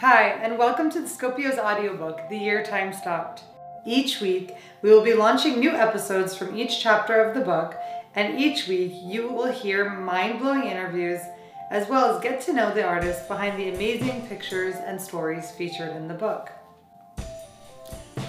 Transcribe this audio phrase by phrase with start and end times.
[0.00, 3.42] Hi, and welcome to the Scopio's audiobook, The Year Time Stopped.
[3.84, 7.74] Each week, we will be launching new episodes from each chapter of the book,
[8.14, 11.20] and each week you will hear mind blowing interviews
[11.72, 15.96] as well as get to know the artists behind the amazing pictures and stories featured
[15.96, 16.52] in the book.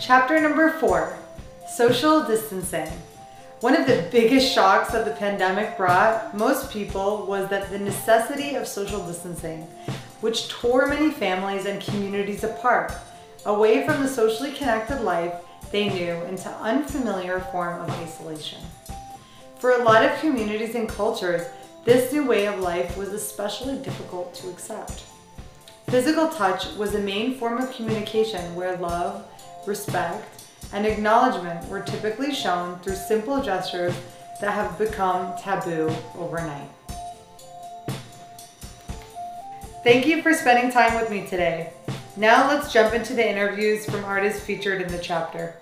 [0.02, 1.16] Chapter number four
[1.72, 2.92] Social Distancing.
[3.60, 8.56] One of the biggest shocks that the pandemic brought most people was that the necessity
[8.56, 9.68] of social distancing,
[10.22, 12.92] which tore many families and communities apart,
[13.46, 15.34] away from the socially connected life
[15.72, 18.60] they knew into unfamiliar form of isolation.
[19.60, 21.48] For a lot of communities and cultures,
[21.86, 25.04] this new way of life was especially difficult to accept.
[25.90, 29.26] Physical touch was a main form of communication where love,
[29.66, 33.94] respect, and acknowledgement were typically shown through simple gestures
[34.40, 36.70] that have become taboo overnight.
[39.90, 41.74] Thank you for spending time with me today.
[42.16, 45.56] Now let's jump into the interviews from artists featured in the chapter.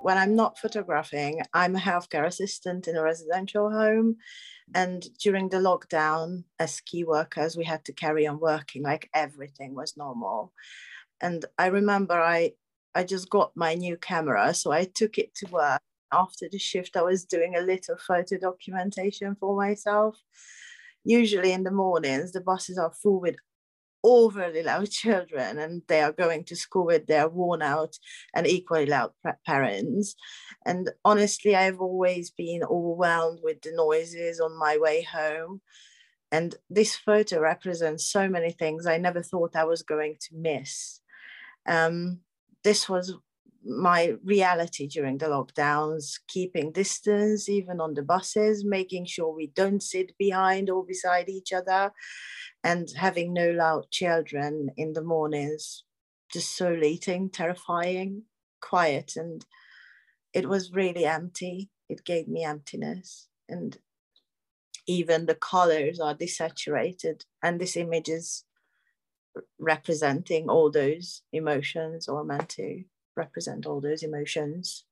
[0.00, 4.18] When I'm not photographing, I'm a healthcare assistant in a residential home
[4.76, 9.74] and during the lockdown, as key workers, we had to carry on working like everything
[9.74, 10.52] was normal.
[11.20, 12.52] And I remember I
[12.94, 15.82] I just got my new camera, so I took it to work.
[16.12, 20.16] After the shift, I was doing a little photo documentation for myself.
[21.04, 23.36] Usually in the mornings, the buses are full with
[24.06, 27.98] overly loud children and they are going to school with their worn out
[28.34, 29.10] and equally loud
[29.44, 30.14] parents.
[30.64, 35.60] And honestly, I've always been overwhelmed with the noises on my way home.
[36.32, 41.00] And this photo represents so many things I never thought I was going to miss.
[41.68, 42.20] Um,
[42.64, 43.14] this was
[43.66, 49.82] my reality during the lockdowns, keeping distance even on the buses, making sure we don't
[49.82, 51.92] sit behind or beside each other,
[52.62, 55.84] and having no loud children in the mornings,
[56.32, 58.22] just desolating, terrifying,
[58.60, 59.12] quiet.
[59.16, 59.44] And
[60.32, 61.70] it was really empty.
[61.88, 63.28] It gave me emptiness.
[63.48, 63.78] And
[64.86, 67.22] even the colors are desaturated.
[67.42, 68.44] And this image is
[69.58, 72.84] representing all those emotions or meant to
[73.16, 74.84] represent all those emotions.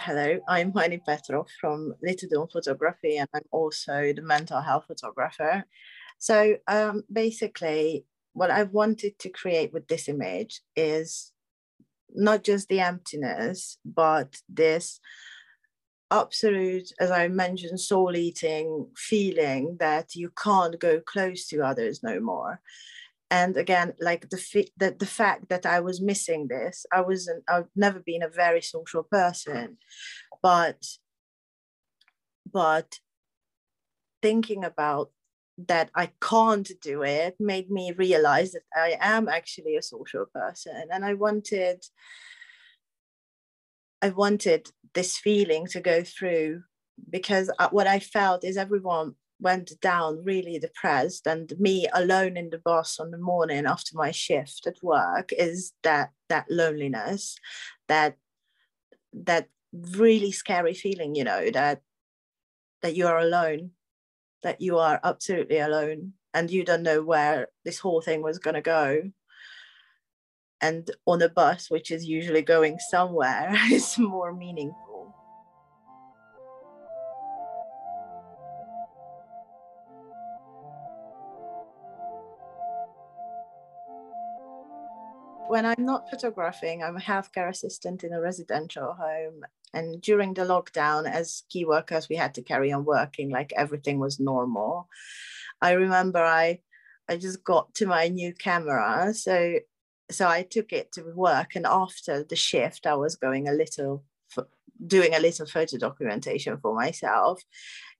[0.00, 5.64] Hello, I'm Hajni Petrof from Little Dawn Photography, and I'm also the mental health photographer.
[6.18, 11.32] So um, basically, what I wanted to create with this image is
[12.14, 15.00] not just the emptiness, but this
[16.10, 22.20] absolute, as I mentioned, soul eating feeling that you can't go close to others no
[22.20, 22.60] more.
[23.30, 27.68] And again, like the, the, the fact that I was missing this, I wasn't, I've
[27.76, 29.78] never been a very social person,
[30.42, 30.84] but,
[32.52, 32.98] but
[34.20, 35.10] thinking about
[35.66, 40.88] that I can't do it made me realize that I am actually a social person
[40.90, 41.84] and I wanted
[44.02, 46.62] I wanted this feeling to go through
[47.10, 52.50] because uh, what I felt is everyone went down really depressed and me alone in
[52.50, 57.36] the bus on the morning after my shift at work is that that loneliness
[57.88, 58.16] that
[59.12, 61.80] that really scary feeling you know that
[62.82, 63.70] that you are alone
[64.42, 68.54] that you are absolutely alone and you don't know where this whole thing was going
[68.54, 69.10] to go
[70.60, 74.90] and on a bus which is usually going somewhere is more meaningful
[85.50, 89.42] when I'm not photographing, I'm a healthcare assistant in a residential home.
[89.72, 93.98] And during the lockdown, as key workers, we had to carry on working like everything
[93.98, 94.88] was normal.
[95.60, 96.60] I remember I
[97.08, 99.12] I just got to my new camera.
[99.14, 99.58] So
[100.10, 101.54] so I took it to work.
[101.54, 104.04] And after the shift, I was going a little
[104.86, 107.42] doing a little photo documentation for myself.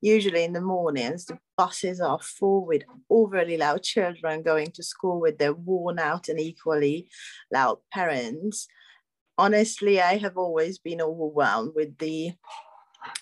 [0.01, 5.21] Usually in the mornings, the buses are full with overly loud children going to school
[5.21, 7.09] with their worn out and equally
[7.53, 8.67] loud parents.
[9.41, 12.33] Honestly, I have always been overwhelmed with the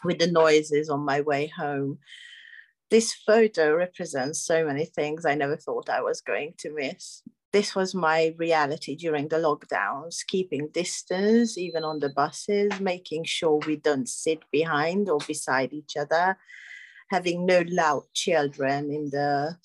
[0.04, 1.98] with the noises on my way home.
[2.90, 7.74] This photo represents so many things I never thought I was going to miss this
[7.74, 13.76] was my reality during the lockdowns keeping distance even on the buses making sure we
[13.76, 16.36] don't sit behind or beside each other
[17.10, 19.56] having no loud children in the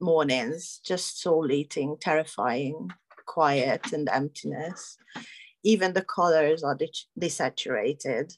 [0.00, 2.90] mornings, just soul eating, terrifying,
[3.26, 4.96] quiet, and emptiness.
[5.64, 6.78] Even the colors are
[7.18, 8.36] desaturated.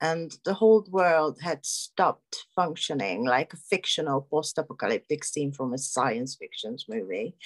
[0.00, 5.78] And the whole world had stopped functioning like a fictional post apocalyptic scene from a
[5.78, 7.36] science fiction movie.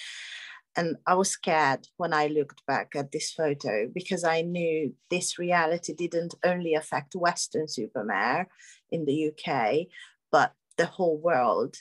[0.75, 5.39] And I was scared when I looked back at this photo because I knew this
[5.39, 8.49] reality didn't only affect Weston-super-Mare
[8.91, 9.87] in the UK,
[10.31, 11.77] but the whole world.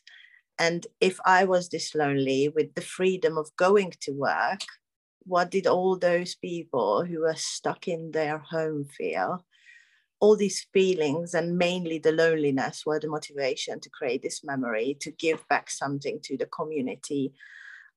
[0.57, 4.61] And if I was this lonely with the freedom of going to work,
[5.25, 9.45] what did all those people who were stuck in their home feel?
[10.19, 15.11] All these feelings, and mainly the loneliness, were the motivation to create this memory, to
[15.11, 17.33] give back something to the community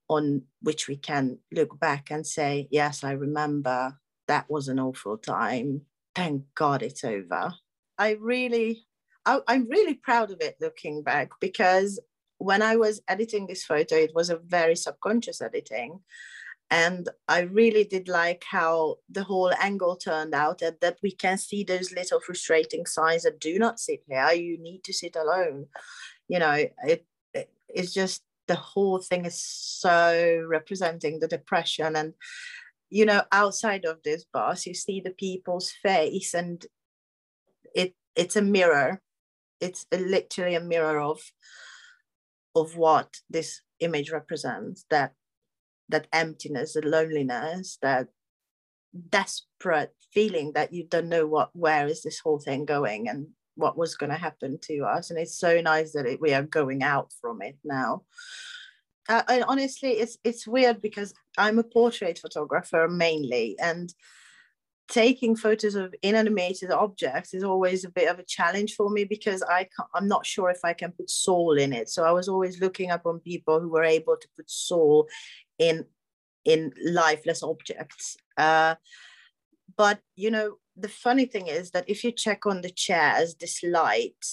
[0.08, 5.16] on which we can look back and say, Yes, I remember that was an awful
[5.16, 5.82] time.
[6.14, 7.54] Thank God it's over.
[7.98, 8.86] I really
[9.28, 12.00] I, am really proud of it looking back because
[12.38, 16.00] when I was editing this photo, it was a very subconscious editing.
[16.70, 21.38] And I really did like how the whole angle turned out and that we can
[21.38, 24.32] see those little frustrating signs that do not sit here.
[24.32, 25.66] You need to sit alone.
[26.28, 32.14] You know, it, it it's just the whole thing is so representing the depression and
[32.90, 36.64] you know outside of this bus you see the people's face and
[37.74, 39.00] it it's a mirror
[39.60, 41.20] it's a, literally a mirror of
[42.56, 45.12] of what this image represents that
[45.88, 48.08] that emptiness the loneliness that
[49.10, 53.76] desperate feeling that you don't know what where is this whole thing going and what
[53.76, 56.82] was going to happen to us and it's so nice that it, we are going
[56.82, 58.02] out from it now
[59.08, 63.92] uh, and honestly it's it's weird because i'm a portrait photographer mainly and
[64.88, 69.42] taking photos of inanimated objects is always a bit of a challenge for me because
[69.42, 71.88] I I'm not sure if I can put soul in it.
[71.90, 75.06] So I was always looking up on people who were able to put soul
[75.58, 75.84] in
[76.44, 78.16] in lifeless objects.
[78.36, 78.76] Uh,
[79.76, 83.62] but you know, the funny thing is that if you check on the chairs, this
[83.62, 84.24] light,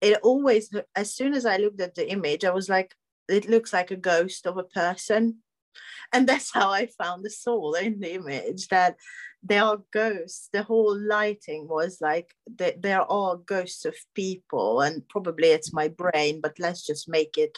[0.00, 2.94] it always as soon as I looked at the image, I was like,
[3.28, 5.38] it looks like a ghost of a person.
[6.12, 8.96] And that's how i found the soul in the image that
[9.42, 10.48] they are ghosts.
[10.52, 15.88] The whole lighting was like they, there are ghosts of people and probably it's my
[15.88, 17.56] brain but let's just make it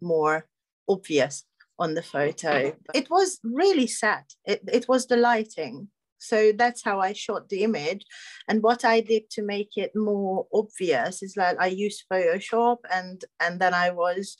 [0.00, 0.46] more
[0.88, 1.44] obvious
[1.78, 2.74] on the photo.
[2.94, 4.24] It was really sad.
[4.44, 5.88] It, it was the lighting.
[6.18, 8.04] So that's how i shot the image.
[8.48, 13.22] And what i did to make it more obvious is that i used photoshop and
[13.38, 14.36] and then i was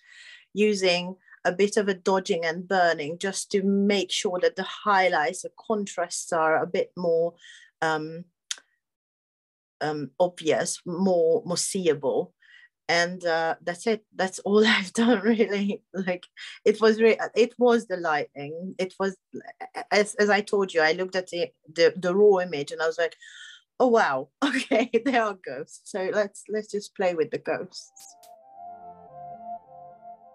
[0.54, 1.16] using
[1.46, 5.50] a bit of a dodging and burning just to make sure that the highlights, the
[5.66, 7.34] contrasts are a bit more
[7.80, 8.24] um,
[9.80, 12.34] um, obvious, more more seeable.
[12.88, 14.04] And uh, that's it.
[14.14, 15.82] That's all I've done really.
[15.92, 16.26] Like
[16.64, 18.74] it was really, it was the lighting.
[18.78, 19.16] It was
[19.90, 22.86] as, as I told you, I looked at the, the the raw image and I
[22.86, 23.16] was like,
[23.78, 25.90] oh wow, okay, there are ghosts.
[25.90, 28.14] So let's let's just play with the ghosts.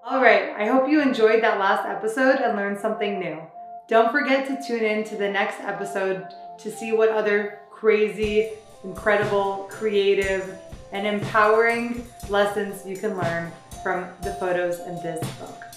[0.04, 3.40] All right, I hope you enjoyed that last episode and learned something new.
[3.88, 6.28] Don't forget to tune in to the next episode
[6.60, 8.50] to see what other crazy,
[8.84, 10.58] incredible, creative,
[10.92, 13.52] and empowering lessons you can learn
[13.84, 15.71] from the photos in this book.